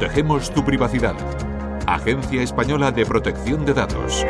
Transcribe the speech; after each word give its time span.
Protegemos 0.00 0.50
tu 0.54 0.64
privacidad. 0.64 1.14
Agencia 1.86 2.40
Española 2.40 2.90
de 2.90 3.04
Protección 3.04 3.66
de 3.66 3.74
Datos. 3.74 4.24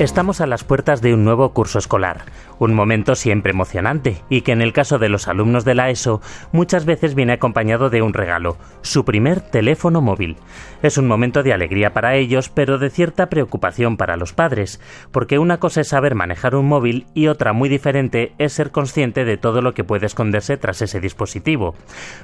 Estamos 0.00 0.40
a 0.40 0.48
las 0.48 0.64
puertas 0.64 1.00
de 1.00 1.14
un 1.14 1.22
nuevo 1.22 1.52
curso 1.52 1.78
escolar, 1.78 2.22
un 2.60 2.74
momento 2.74 3.16
siempre 3.16 3.50
emocionante 3.50 4.22
y 4.28 4.42
que 4.42 4.52
en 4.52 4.62
el 4.62 4.72
caso 4.72 4.98
de 4.98 5.08
los 5.08 5.26
alumnos 5.26 5.64
de 5.64 5.74
la 5.74 5.90
ESO 5.90 6.20
muchas 6.52 6.84
veces 6.84 7.14
viene 7.14 7.32
acompañado 7.32 7.90
de 7.90 8.02
un 8.02 8.12
regalo, 8.12 8.58
su 8.82 9.04
primer 9.04 9.40
teléfono 9.40 10.00
móvil. 10.00 10.36
Es 10.82 10.98
un 10.98 11.08
momento 11.08 11.42
de 11.42 11.52
alegría 11.52 11.92
para 11.92 12.14
ellos, 12.14 12.50
pero 12.50 12.78
de 12.78 12.90
cierta 12.90 13.28
preocupación 13.30 13.96
para 13.96 14.16
los 14.16 14.34
padres, 14.34 14.80
porque 15.10 15.38
una 15.38 15.58
cosa 15.58 15.80
es 15.80 15.88
saber 15.88 16.14
manejar 16.14 16.54
un 16.54 16.66
móvil 16.66 17.06
y 17.14 17.28
otra 17.28 17.52
muy 17.52 17.68
diferente 17.68 18.34
es 18.38 18.52
ser 18.52 18.70
consciente 18.70 19.24
de 19.24 19.38
todo 19.38 19.62
lo 19.62 19.72
que 19.72 19.84
puede 19.84 20.06
esconderse 20.06 20.58
tras 20.58 20.82
ese 20.82 21.00
dispositivo. 21.00 21.74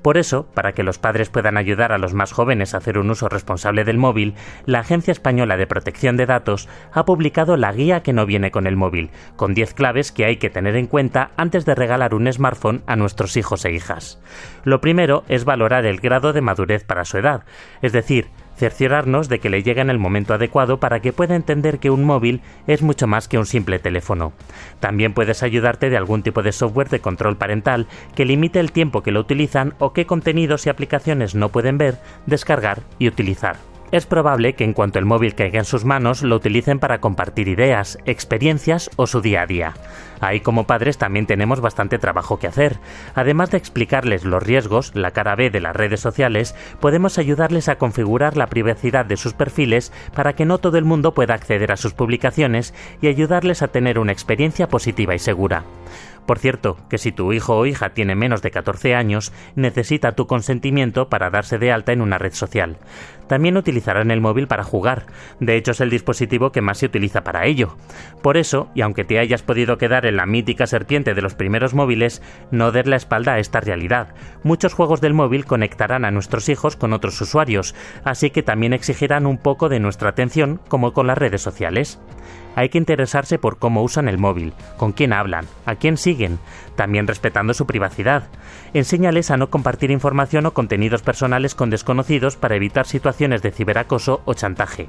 Por 0.00 0.16
eso, 0.16 0.46
para 0.54 0.72
que 0.72 0.84
los 0.84 0.98
padres 0.98 1.28
puedan 1.28 1.56
ayudar 1.56 1.92
a 1.92 1.98
los 1.98 2.14
más 2.14 2.32
jóvenes 2.32 2.72
a 2.72 2.78
hacer 2.78 2.98
un 2.98 3.10
uso 3.10 3.28
responsable 3.28 3.84
del 3.84 3.98
móvil, 3.98 4.34
la 4.64 4.80
Agencia 4.80 5.12
Española 5.12 5.56
de 5.56 5.66
Protección 5.66 6.16
de 6.16 6.26
Datos 6.26 6.68
ha 6.92 7.04
publicado 7.04 7.56
la 7.56 7.72
guía 7.72 8.04
que 8.04 8.12
no 8.12 8.26
viene 8.26 8.52
con 8.52 8.68
el 8.68 8.76
móvil, 8.76 9.10
con 9.34 9.54
10 9.54 9.74
claves 9.74 10.12
que 10.12 10.19
hay 10.24 10.36
que 10.36 10.50
tener 10.50 10.76
en 10.76 10.86
cuenta 10.86 11.30
antes 11.36 11.64
de 11.64 11.74
regalar 11.74 12.14
un 12.14 12.30
smartphone 12.32 12.82
a 12.86 12.96
nuestros 12.96 13.36
hijos 13.36 13.64
e 13.64 13.72
hijas. 13.72 14.20
Lo 14.64 14.80
primero 14.80 15.24
es 15.28 15.44
valorar 15.44 15.86
el 15.86 16.00
grado 16.00 16.32
de 16.32 16.40
madurez 16.40 16.84
para 16.84 17.04
su 17.04 17.18
edad, 17.18 17.44
es 17.82 17.92
decir, 17.92 18.28
cerciorarnos 18.60 19.30
de 19.30 19.38
que 19.38 19.48
le 19.48 19.62
llegue 19.62 19.80
en 19.80 19.88
el 19.88 19.98
momento 19.98 20.34
adecuado 20.34 20.78
para 20.78 21.00
que 21.00 21.14
pueda 21.14 21.34
entender 21.34 21.78
que 21.78 21.88
un 21.88 22.04
móvil 22.04 22.42
es 22.66 22.82
mucho 22.82 23.06
más 23.06 23.26
que 23.26 23.38
un 23.38 23.46
simple 23.46 23.78
teléfono. 23.78 24.34
También 24.80 25.14
puedes 25.14 25.42
ayudarte 25.42 25.88
de 25.88 25.96
algún 25.96 26.22
tipo 26.22 26.42
de 26.42 26.52
software 26.52 26.90
de 26.90 27.00
control 27.00 27.38
parental 27.38 27.86
que 28.14 28.26
limite 28.26 28.60
el 28.60 28.70
tiempo 28.70 29.02
que 29.02 29.12
lo 29.12 29.20
utilizan 29.20 29.74
o 29.78 29.94
qué 29.94 30.04
contenidos 30.04 30.66
y 30.66 30.70
aplicaciones 30.70 31.34
no 31.34 31.48
pueden 31.48 31.78
ver, 31.78 31.98
descargar 32.26 32.82
y 32.98 33.08
utilizar. 33.08 33.69
Es 33.92 34.06
probable 34.06 34.54
que 34.54 34.62
en 34.62 34.72
cuanto 34.72 35.00
el 35.00 35.04
móvil 35.04 35.34
caiga 35.34 35.58
en 35.58 35.64
sus 35.64 35.84
manos 35.84 36.22
lo 36.22 36.36
utilicen 36.36 36.78
para 36.78 37.00
compartir 37.00 37.48
ideas, 37.48 37.98
experiencias 38.04 38.88
o 38.94 39.08
su 39.08 39.20
día 39.20 39.42
a 39.42 39.46
día. 39.46 39.74
Ahí 40.20 40.40
como 40.40 40.64
padres 40.64 40.96
también 40.96 41.26
tenemos 41.26 41.60
bastante 41.60 41.98
trabajo 41.98 42.38
que 42.38 42.46
hacer. 42.46 42.78
Además 43.16 43.50
de 43.50 43.58
explicarles 43.58 44.24
los 44.24 44.42
riesgos, 44.42 44.94
la 44.94 45.10
cara 45.10 45.34
B 45.34 45.50
de 45.50 45.60
las 45.60 45.74
redes 45.74 45.98
sociales, 45.98 46.54
podemos 46.78 47.18
ayudarles 47.18 47.68
a 47.68 47.78
configurar 47.78 48.36
la 48.36 48.46
privacidad 48.46 49.06
de 49.06 49.16
sus 49.16 49.32
perfiles 49.32 49.92
para 50.14 50.34
que 50.34 50.44
no 50.44 50.58
todo 50.58 50.78
el 50.78 50.84
mundo 50.84 51.12
pueda 51.12 51.34
acceder 51.34 51.72
a 51.72 51.76
sus 51.76 51.92
publicaciones 51.92 52.74
y 53.00 53.08
ayudarles 53.08 53.62
a 53.62 53.68
tener 53.68 53.98
una 53.98 54.12
experiencia 54.12 54.68
positiva 54.68 55.16
y 55.16 55.18
segura. 55.18 55.64
Por 56.30 56.38
cierto, 56.38 56.76
que 56.88 56.98
si 56.98 57.10
tu 57.10 57.32
hijo 57.32 57.56
o 57.56 57.66
hija 57.66 57.88
tiene 57.88 58.14
menos 58.14 58.40
de 58.40 58.52
14 58.52 58.94
años, 58.94 59.32
necesita 59.56 60.12
tu 60.12 60.28
consentimiento 60.28 61.08
para 61.08 61.28
darse 61.28 61.58
de 61.58 61.72
alta 61.72 61.92
en 61.92 62.00
una 62.00 62.18
red 62.18 62.34
social. 62.34 62.76
También 63.26 63.56
utilizarán 63.56 64.12
el 64.12 64.20
móvil 64.20 64.46
para 64.46 64.62
jugar, 64.62 65.06
de 65.40 65.56
hecho 65.56 65.72
es 65.72 65.80
el 65.80 65.90
dispositivo 65.90 66.52
que 66.52 66.60
más 66.60 66.78
se 66.78 66.86
utiliza 66.86 67.24
para 67.24 67.46
ello. 67.46 67.76
Por 68.22 68.36
eso, 68.36 68.68
y 68.76 68.82
aunque 68.82 69.04
te 69.04 69.18
hayas 69.18 69.42
podido 69.42 69.76
quedar 69.76 70.06
en 70.06 70.16
la 70.16 70.26
mítica 70.26 70.68
serpiente 70.68 71.14
de 71.14 71.22
los 71.22 71.34
primeros 71.34 71.74
móviles, 71.74 72.22
no 72.52 72.70
der 72.70 72.86
la 72.86 72.96
espalda 72.96 73.34
a 73.34 73.38
esta 73.40 73.58
realidad. 73.58 74.14
Muchos 74.44 74.72
juegos 74.72 75.00
del 75.00 75.14
móvil 75.14 75.46
conectarán 75.46 76.04
a 76.04 76.12
nuestros 76.12 76.48
hijos 76.48 76.76
con 76.76 76.92
otros 76.92 77.20
usuarios, 77.20 77.74
así 78.04 78.30
que 78.30 78.44
también 78.44 78.72
exigirán 78.72 79.26
un 79.26 79.38
poco 79.38 79.68
de 79.68 79.80
nuestra 79.80 80.10
atención 80.10 80.60
como 80.68 80.92
con 80.92 81.08
las 81.08 81.18
redes 81.18 81.42
sociales. 81.42 82.00
Hay 82.56 82.68
que 82.68 82.78
interesarse 82.78 83.38
por 83.38 83.58
cómo 83.58 83.82
usan 83.82 84.08
el 84.08 84.18
móvil, 84.18 84.52
con 84.76 84.92
quién 84.92 85.12
hablan, 85.12 85.46
a 85.66 85.76
quién 85.76 85.96
siguen, 85.96 86.38
también 86.76 87.06
respetando 87.06 87.54
su 87.54 87.66
privacidad. 87.66 88.28
Enséñales 88.74 89.30
a 89.30 89.36
no 89.36 89.50
compartir 89.50 89.90
información 89.90 90.46
o 90.46 90.54
contenidos 90.54 91.02
personales 91.02 91.54
con 91.54 91.70
desconocidos 91.70 92.36
para 92.36 92.56
evitar 92.56 92.86
situaciones 92.86 93.42
de 93.42 93.52
ciberacoso 93.52 94.22
o 94.24 94.34
chantaje. 94.34 94.88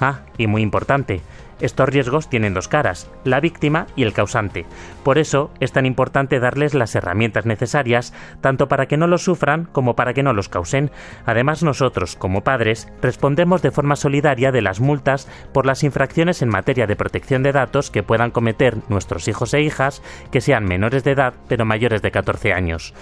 Ah, 0.00 0.20
y 0.38 0.46
muy 0.46 0.62
importante, 0.62 1.22
estos 1.60 1.88
riesgos 1.88 2.28
tienen 2.28 2.52
dos 2.52 2.68
caras, 2.68 3.08
la 3.24 3.40
víctima 3.40 3.86
y 3.96 4.02
el 4.02 4.12
causante. 4.12 4.66
Por 5.04 5.18
eso 5.18 5.50
es 5.60 5.72
tan 5.72 5.86
importante 5.86 6.40
darles 6.40 6.74
las 6.74 6.94
herramientas 6.94 7.46
necesarias, 7.46 8.12
tanto 8.40 8.68
para 8.68 8.86
que 8.86 8.96
no 8.96 9.06
los 9.06 9.22
sufran 9.22 9.66
como 9.72 9.94
para 9.94 10.14
que 10.14 10.22
no 10.22 10.32
los 10.32 10.48
causen. 10.48 10.90
Además, 11.26 11.62
nosotros, 11.62 12.16
como 12.16 12.42
padres, 12.42 12.88
respondemos 13.00 13.62
de 13.62 13.70
forma 13.70 13.96
solidaria 13.96 14.52
de 14.52 14.62
las 14.62 14.80
multas 14.80 15.28
por 15.52 15.64
las 15.64 15.84
infracciones 15.84 16.42
en 16.42 16.48
materia 16.48 16.86
de 16.86 16.96
protección 16.96 17.42
de 17.42 17.52
datos 17.52 17.90
que 17.90 18.02
puedan 18.02 18.30
cometer 18.30 18.76
nuestros 18.88 19.28
hijos 19.28 19.54
e 19.54 19.62
hijas 19.62 20.02
que 20.30 20.40
sean 20.40 20.64
menores 20.64 21.04
de 21.04 21.12
edad 21.12 21.34
pero 21.48 21.64
mayores 21.64 22.02
de 22.02 22.10
14 22.10 22.52
años. 22.52 22.94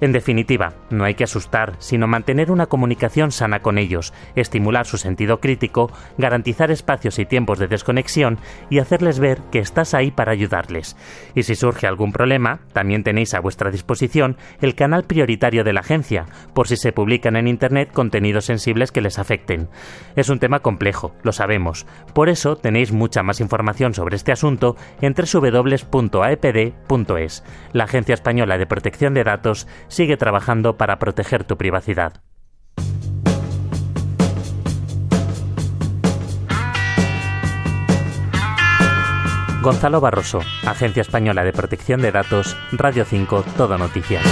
En 0.00 0.12
definitiva, 0.12 0.74
no 0.90 1.04
hay 1.04 1.14
que 1.14 1.24
asustar, 1.24 1.74
sino 1.78 2.06
mantener 2.06 2.50
una 2.50 2.66
comunicación 2.66 3.32
sana 3.32 3.60
con 3.60 3.78
ellos, 3.78 4.12
estimular 4.34 4.86
su 4.86 4.98
sentido 4.98 5.40
crítico, 5.40 5.90
garantizar 6.18 6.70
espacios 6.70 7.18
y 7.18 7.26
tiempos 7.26 7.58
de 7.58 7.68
desconexión 7.68 8.38
y 8.70 8.78
hacerles 8.78 9.18
ver 9.18 9.38
que 9.50 9.58
estás 9.58 9.94
ahí 9.94 10.10
para 10.10 10.32
ayudarles. 10.32 10.96
Y 11.34 11.44
si 11.44 11.54
surge 11.54 11.86
algún 11.86 12.12
problema, 12.12 12.60
también 12.72 13.04
tenéis 13.04 13.34
a 13.34 13.40
vuestra 13.40 13.70
disposición 13.70 14.36
el 14.60 14.74
canal 14.74 15.04
prioritario 15.04 15.64
de 15.64 15.72
la 15.72 15.80
agencia, 15.80 16.26
por 16.54 16.68
si 16.68 16.76
se 16.76 16.92
publican 16.92 17.36
en 17.36 17.48
Internet 17.48 17.92
contenidos 17.92 18.44
sensibles 18.46 18.92
que 18.92 19.00
les 19.00 19.18
afecten. 19.18 19.68
Es 20.16 20.28
un 20.28 20.38
tema 20.38 20.60
complejo, 20.60 21.14
lo 21.22 21.32
sabemos. 21.32 21.86
Por 22.12 22.28
eso 22.28 22.56
tenéis 22.56 22.92
mucha 22.92 23.22
más 23.22 23.40
información 23.40 23.94
sobre 23.94 24.16
este 24.16 24.32
asunto 24.32 24.76
en 25.00 25.14
www.aepd.es, 25.14 25.84
la 27.72 27.84
Agencia 27.84 28.14
Española 28.14 28.58
de 28.58 28.66
Protección 28.66 29.14
de 29.14 29.24
Datos 29.24 29.66
sigue 29.88 30.16
trabajando 30.16 30.76
para 30.76 30.98
proteger 30.98 31.44
tu 31.44 31.56
privacidad. 31.56 32.22
Gonzalo 39.62 39.98
Barroso, 40.02 40.40
Agencia 40.66 41.00
Española 41.00 41.42
de 41.42 41.54
Protección 41.54 42.02
de 42.02 42.12
Datos, 42.12 42.54
Radio 42.72 43.06
5, 43.06 43.44
Todo 43.56 43.78
Noticias. 43.78 44.22